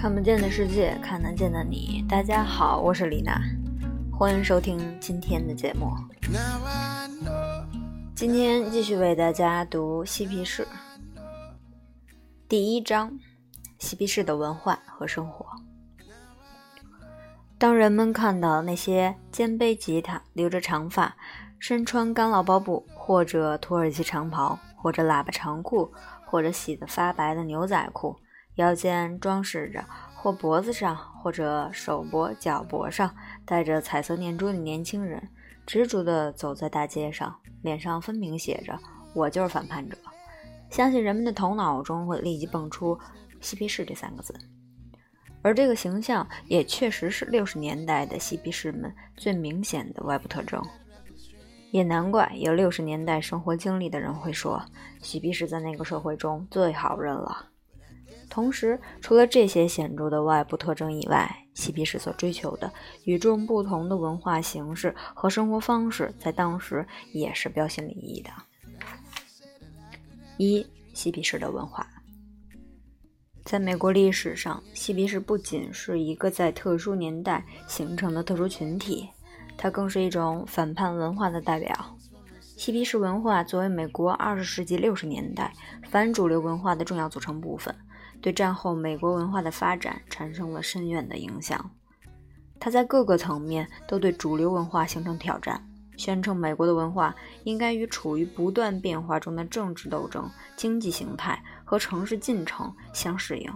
[0.00, 2.02] 看不见的世界，看得见的你。
[2.08, 3.38] 大家好，我是李娜，
[4.10, 5.92] 欢迎收听今天的节目。
[8.14, 10.66] 今天继续为大家读嬉皮士
[12.48, 13.12] 第一章：
[13.78, 15.44] 嬉皮士的文化和生活。
[17.58, 21.14] 当人们看到那些肩背吉他、留着长发、
[21.58, 25.92] 身穿干酪包布或者土耳其长袍，或者喇叭长裤，
[26.24, 28.16] 或者洗得发白的牛仔裤，
[28.56, 33.14] 腰间装饰着，或脖子上，或者手脖、脚脖上
[33.44, 35.28] 戴着彩色念珠的年轻人，
[35.64, 38.78] 执着地走在大街上，脸上分明写着
[39.14, 39.96] “我就是反叛者”，
[40.68, 42.98] 相信人们的头脑中会立即蹦出
[43.40, 44.34] “嬉皮士”这三个字。
[45.42, 50.62] 而这个形象也确实是六十年代的嬉皮士们最明显的外部特征，
[51.70, 54.62] 也难怪有六十年代生活经历的人会说，
[55.00, 57.46] 嬉皮士在那个社会中最好认了。
[58.28, 62.72] 同时，除了这些显著的外部特征以外，嬉皮士所追求的
[63.04, 68.30] 与众不同的文化形式和生活方式，在当时也是标新立异的。
[70.38, 71.86] 一、嬉皮士的文化。
[73.44, 79.08] 在美国历史上，嬉皮士不仅是一个在特殊年代形成的特殊群体，
[79.56, 81.96] 它更是一种反叛文化的代表。
[82.56, 85.52] 嬉皮士文化作为美国二十世纪六十年代
[85.90, 87.74] 反主流文化的重要组成部分，
[88.20, 91.70] 对战后美国文化的发展产生了深远的影响。
[92.58, 95.66] 它在各个层面都对主流文化形成挑战。
[95.96, 103.52] 宣称美国的文化应该与处于不断变化中的政治斗争、经济形态和城市进程相适应。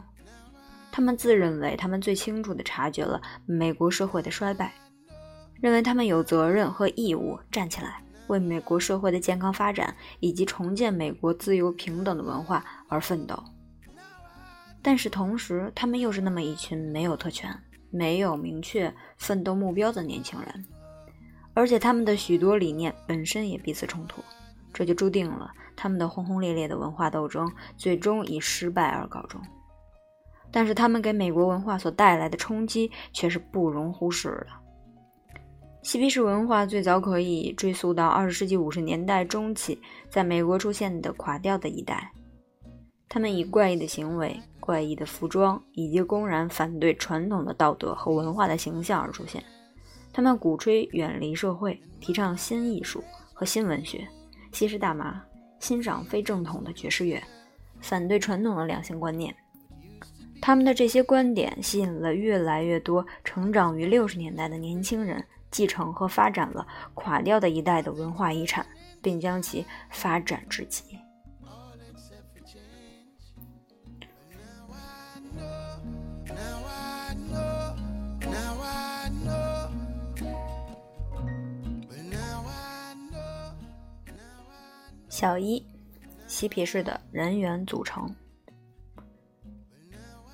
[0.93, 4.75] 他们自认为他们最清楚地察觉了美国社会的衰败，
[5.59, 13.43] 认为他们有责任和义务站起来，为美国社会的健康发展以及重建美国自由平等的文化而奋斗。
[14.85, 17.51] 但是同时，他们又是那么一群没有特权、
[17.91, 20.65] 没有明确奋斗目标的年轻人。
[21.55, 24.23] 而且他们的许多理念本身也彼此冲突，
[24.75, 29.41] 这就注定了他们的轰轰烈烈的文化斗争最终以失败而告终。
[30.53, 34.49] 但是他们给美国文化所带来的冲击却是不容忽视的。
[35.83, 39.81] 嬉皮士文化最早可以追溯到二十世纪五十年代中期
[40.11, 42.13] 在美国出现的垮掉的一代，
[43.15, 49.41] 他们以怪异的行为、怪异的服装以及公然反对传统的道德和文化的形象而出现。
[50.13, 54.05] 他们鼓吹远离社会，提倡新艺术和新文学，
[54.51, 55.23] 吸食大麻，
[55.61, 57.23] 欣赏非正统的爵士乐，
[57.81, 59.33] 反对传统的两性观念。
[60.43, 68.67] 他们的这些观点吸引了越来越多成长于六十年代的年轻人，继承和发展了垮掉的一代的文化遗产，
[69.01, 70.83] 并将其发展至极。
[85.17, 85.65] 小一，
[86.27, 88.13] 嬉皮士的人员组成。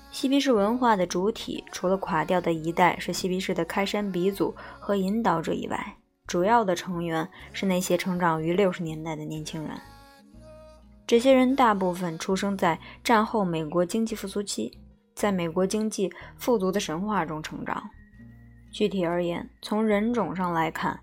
[0.09, 9.79] 嬉皮士文化的主体，除了垮掉的一代是嬉皮士的开山鼻祖和引导者以外，主要的成员是那些成长于六十年代的年轻人。
[11.05, 14.75] 这些人大部分出生在战后美国经济复苏期，
[15.13, 17.87] 在美国经济富足的神话中成长。
[18.71, 20.99] 具体而言，从人种上来看。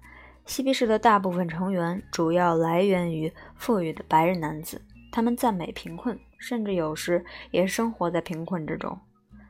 [0.48, 4.80] 嬉皮士的大部分成员主要来源于富裕的白人男子，
[5.12, 8.98] 他们赞美贫困，甚至有时也生活在贫困之中。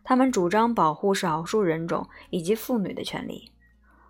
[0.02, 3.52] 他们主张保护少数人种以及妇女的权利。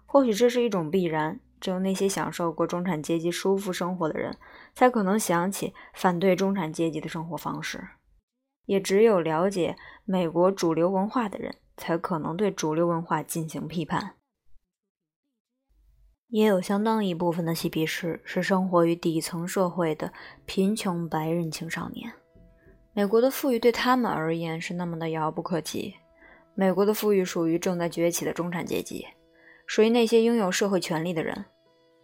[0.07, 4.35] 或许这是一种必然，只有那些享受过中产阶级舒服生活的人，
[4.73, 7.87] 才可能想起反对中产阶级的生活方式。
[8.65, 14.15] 也只有了解美国主流文化的人，才可能对主流文化进行批判。
[16.29, 20.13] 也有相当一部分的嬉皮士是生活于底层社会的
[20.45, 22.13] 贫穷白人青少年。
[22.93, 25.95] 美国的富裕对他们而言是那么的遥不可及。
[26.55, 29.07] 美国的富裕属于正在崛起的中产阶级，
[29.67, 31.47] 属于那些拥有社会权利的人。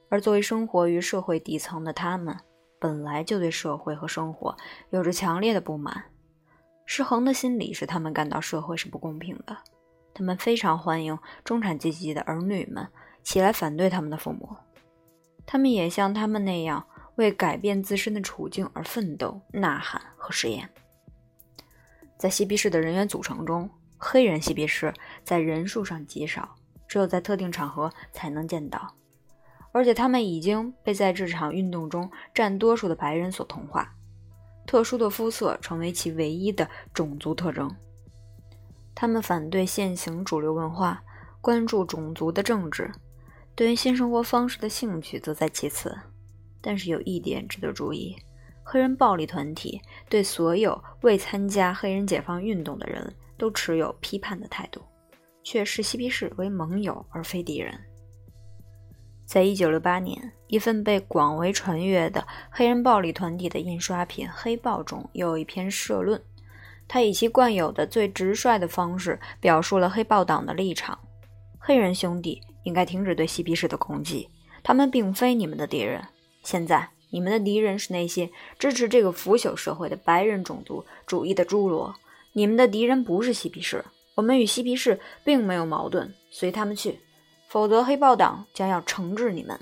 [0.08, 2.34] 而作为生活于社会底层的他们，
[2.78, 4.56] 本来就对社会和生活
[4.90, 6.04] 有着强烈的不满。
[6.86, 9.56] 失衡的心理使他们感到社会是不公平的。
[10.14, 12.86] 他们非常欢迎中产阶级的儿女们。
[13.24, 14.54] 起来反对他们的父母，
[15.44, 16.86] 他们也像他们那样
[17.16, 20.68] 为改变自身的处境而奋斗、呐喊和实验。
[22.16, 23.68] 在嬉皮士的人员组成中，
[23.98, 24.92] 黑人嬉皮士
[25.24, 26.54] 在人数上极少，
[26.86, 28.94] 只有在特定场合才能见到，
[29.72, 33.92] 而且他们已经被在这场运动中占多数的白人所同化，
[34.66, 37.74] 特殊的肤色成为其唯一的种族特征。
[38.94, 41.02] 他们反对现行主流文化，
[41.40, 42.90] 关注种族的政治，
[43.54, 45.96] 对于新生活方式的兴趣则在其次。
[46.60, 48.16] 但是有一点值得注意：
[48.62, 54.80] 黑人暴力团体对所有未参加黑人解放运动的人都持有批判的态度，
[55.42, 57.78] 却视嬉皮士为盟友而非敌人。
[59.26, 66.20] 在一九六八年，一份被广为传阅的黑人暴力团体的印刷品《黑豹》中有一篇社论。
[66.86, 70.98] 他以其惯有的最直率的方式表述了黑豹党的立场：
[71.58, 74.28] 黑人兄弟应该停止对嬉皮士的攻击，
[74.62, 76.04] 他们并非你们的敌人。
[76.42, 78.28] 现在，你们的敌人是那些
[78.58, 81.94] 支持这个腐朽社会的白人种族主义的侏罗。
[82.32, 83.84] 你们的敌人不是嬉皮士，
[84.16, 86.12] 我们与嬉皮士并没有矛盾。
[86.30, 86.98] 随他们去，
[87.48, 89.58] 否则黑豹党将要惩治你们。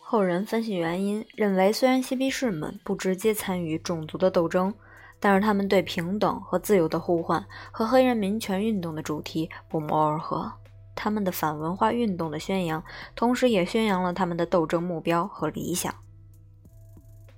[0.00, 4.74] 后人分析原因，认为虽然嬉皮士们不直接参与种族的斗争。
[5.18, 7.42] 但是他们对平等和自由的呼唤
[7.72, 10.52] 和黑人民权运动的主题不谋而合。
[10.96, 12.82] 他们的反文化运动的宣扬，
[13.14, 15.94] 同时也宣扬了他们的斗争目标和理想。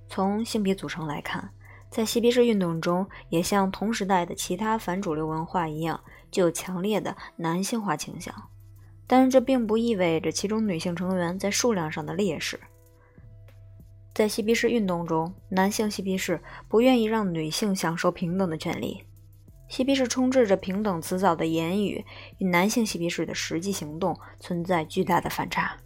[0.07, 1.51] 从性别组成来看，
[1.91, 6.01] 在嬉皮士运动中，也像同时代的其他反主流文化一样，
[6.31, 8.33] 具有强烈的男性化倾向。
[9.05, 12.59] 但是这并不意味着其中女性成员在数量上的劣势。
[14.13, 19.03] 在嬉皮士运动中，男性嬉皮士不愿意让女性享受平等的权利。
[19.69, 22.03] 嬉皮士充斥着平等辞藻的言语，
[22.39, 25.77] 与男性嬉皮士的实际行动存在巨大的反差。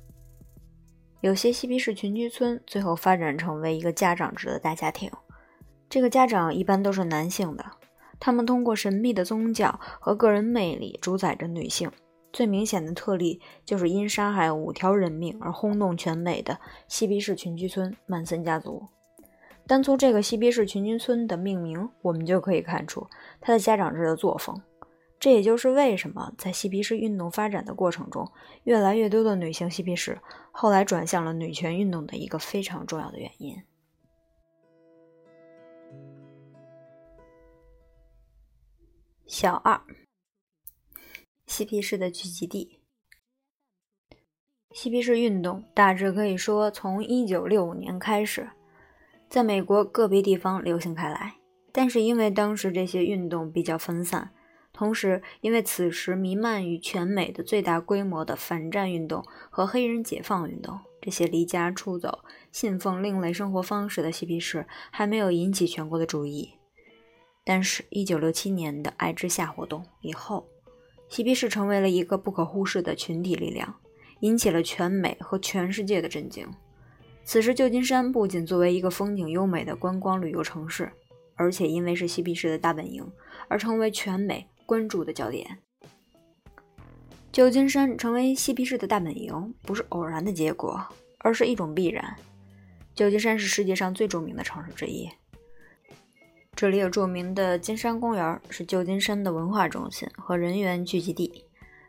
[1.20, 5.12] 有些嬉皮士群居村最后发展成为一个家长制的大家庭，
[5.90, 7.66] 这个家长一般都是男性的，
[8.20, 11.92] 他们通过神秘的宗教和个人魅力主宰着女性。
[12.32, 18.88] 最明显的特例就是因杀害五条人命而轰动全美的嬉皮士群居村曼森家族。
[19.66, 23.08] 单从这个嬉皮士群居村的命名，我们就可以看出
[23.40, 24.62] 他的家长制的作风。
[25.20, 28.30] 这也就是为什么在嬉皮士运动发展的过程中，
[28.66, 30.20] 越来越多的女性嬉皮士
[30.52, 33.56] 后来转向了女权运动的一个非常重要的原因。
[39.26, 39.82] 小二。
[41.46, 42.82] 嬉皮士的聚集地。
[44.72, 48.50] 嬉皮士运动大致可以说从1965年开始，
[49.34, 51.38] 在美国个别地方流行开来。
[51.72, 54.30] 但是因为当时这些运动比较分散，
[54.72, 62.20] 同时因为此时弥漫于全美的最大规模的反战运动和黑人解放运动，这些离家出走、
[62.52, 66.52] 信奉另类生活方式的嬉皮士还没有引起全国的注意。
[67.44, 70.48] 但是1967年的爱之夏活动以后，
[71.10, 73.78] 嬉皮士成为了一个不可忽视的群体力量，
[74.20, 76.48] 引起了全美和全世界的震惊。
[77.26, 80.92] 此时，旧金山不仅作为一个风景优美的观光旅游城市，
[81.36, 83.10] 而且因为是嬉皮士的大本营，
[83.48, 85.58] 而成为全美关注的焦点。
[87.32, 90.80] 旧金山成为嬉皮士的大本营，不是偶然的结果，
[91.20, 92.16] 而是一种必然。
[92.94, 95.10] 旧金山是世界上最著名的城市之一。
[96.56, 101.46] 这里有著名的金山公园，是旧金山的文化中心和人员聚集地。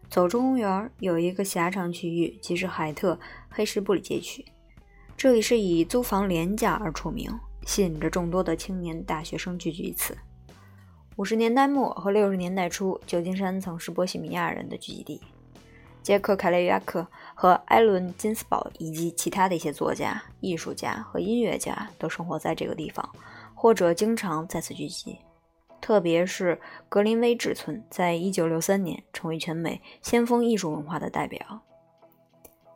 [0.08, 3.18] 走出公园，有一个狭长区域，即是海特
[3.50, 4.42] 黑石布里街区。
[5.16, 7.30] 这里是以租房廉价而出名，
[7.64, 10.16] 吸引着众多的青年大学生聚集于此。
[11.16, 15.20] 五十年代末和六十年代初，旧金山曾是波西米亚人的聚集地。
[16.02, 23.08] 杰克·凯雷亚克和艾伦·金斯堡以及其他的一些作家、艺术家和音乐家都生活在这个地方。
[23.54, 25.16] 或者经常在此聚集，
[25.80, 31.62] 特别是格林威治村，在一九六三年成为全美先锋艺术文化的代表。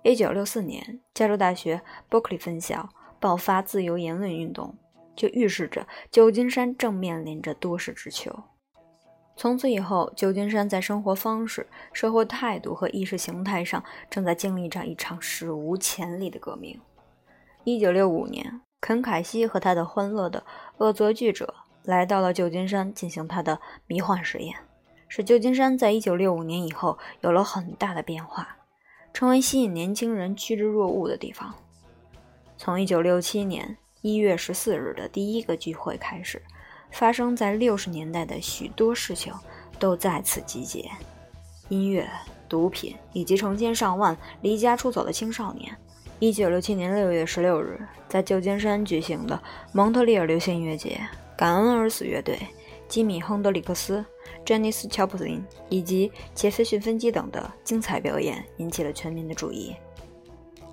[0.03, 2.89] 一九六四年，加州大学伯克利分校
[3.21, 4.75] 爆发自由言论运动，
[5.15, 8.35] 就预示着旧金山正面临着多事之秋。
[9.37, 16.81] 从此以后，旧金山在生活方式、社会态度和意识形态上正在经历着一场史无前例的革命。
[17.65, 18.61] 一九六五年。
[18.81, 20.45] 肯·凯西和他的欢乐的
[20.77, 21.53] 恶作剧者
[21.83, 24.55] 来到了旧金山进行他的迷幻实验，
[25.09, 28.58] 使旧金山在1965年以后有了很大的变化，
[29.13, 31.55] 成为吸引年轻人趋之若鹜的地方。
[32.57, 36.43] 从1967年1月14日的第一个聚会开始，
[36.91, 39.33] 发生在60年代的许多事情
[39.79, 40.91] 都在此集结：
[41.69, 42.09] 音乐、
[42.49, 45.77] 毒品以及成千上万离家出走的青少年。
[46.21, 49.41] 一九六七年六月十六日，在旧金山举行的
[49.73, 51.01] 蒙特利尔流行音乐节，
[51.37, 52.37] 感恩而死乐队、
[52.89, 54.05] 吉米·亨德里克斯、
[54.45, 59.77] 詹妮斯·乔普林以及杰斐逊·芬基等的精彩表演引起了全民的注意。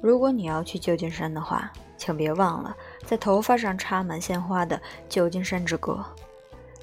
[0.01, 6.03] 如果你要去旧金山的话，请别忘了在头发上插满鲜花的旧金山之歌。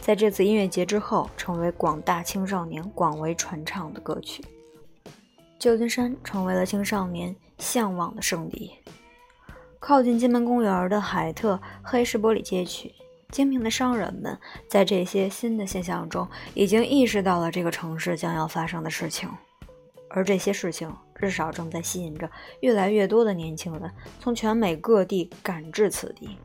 [0.00, 4.44] 在这次音乐节之后，成为广大青少年广为传唱的歌曲。
[5.58, 8.72] 旧金山成为了青少年向往的圣地。
[9.78, 12.92] 靠近金门公园的海特黑石玻璃街区，
[13.32, 19.28] 精明的商人们在这些新的现象中，已经意识到了这个城市将要发生的事情，
[20.10, 26.36] 而这些事情至少正在吸引着越来越多的年轻人从全美各地赶至此地。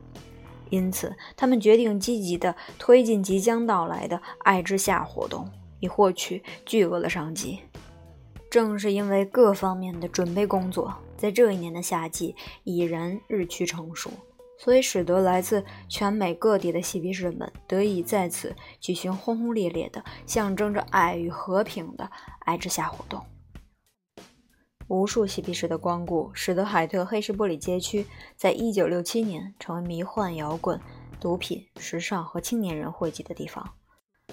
[0.70, 5.48] 因此，他们决定积极地推进即将到来的“爱之夏”活动，
[5.80, 7.60] 以获取巨额的商机。
[8.50, 14.10] 正是因为各方面的准备工作在这一年的夏季已然日趋成熟，
[14.58, 22.10] 所以使得来自全美各地的嬉皮士们得以在此举行轰轰烈烈的、象征着爱与和平的
[22.44, 23.24] “爱之夏”活动。
[24.88, 30.80] 无数嬉皮士的光顾，使得海特黑石玻璃街区在1967年成为迷幻摇滚、
[31.20, 33.74] 毒品、时尚和青年人汇集的地方。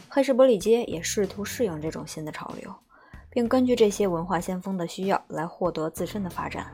[0.09, 2.73] 黑石玻璃街也试图适应这种新的潮流，
[3.29, 6.71] 并根据这些文化先锋的需要来获得自身的发展。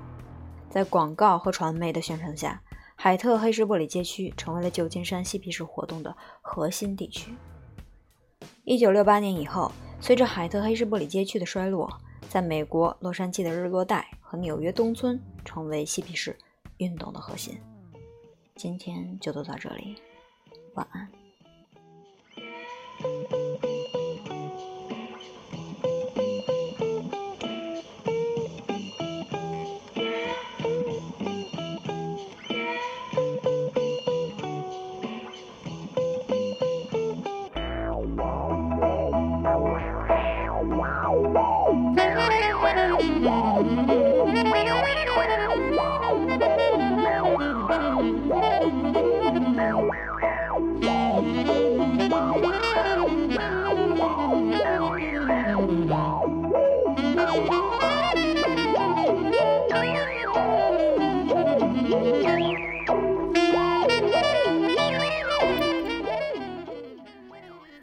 [0.69, 2.61] 在广告和传媒的宣传下，
[3.03, 7.33] 海特黑石玻璃街区成为了旧金山嬉皮士活动的核心地区。
[8.65, 11.91] 1968年以后，随着海特黑石玻璃街区的衰落，
[12.29, 16.37] 在美国洛杉矶的日落带和纽约东村成为嬉皮士
[16.77, 17.59] 运动的核心。
[18.55, 19.95] 今天就读到这里，
[20.75, 21.11] 晚安。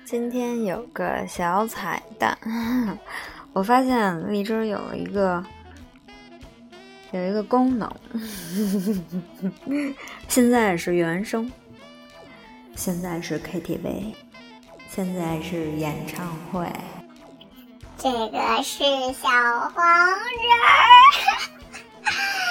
[0.05, 2.37] 今天有个小彩蛋，
[3.55, 5.43] 我发现荔枝有一个
[7.13, 7.91] 有一个功能，
[10.29, 11.51] 现在是原声，
[12.77, 14.13] 现在是 KTV，
[14.91, 16.69] 现在是演唱会。
[18.01, 20.53] 这个是小黄人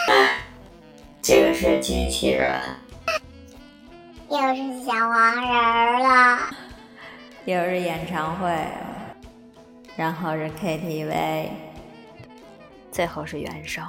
[0.09, 0.11] 儿，
[1.21, 2.61] 这个是机器人，
[4.29, 5.49] 又是小黄人。
[5.49, 6.39] 儿了，
[7.45, 8.53] 又是演唱会，
[9.95, 11.47] 然后是 KTV，
[12.91, 13.85] 最后是原声。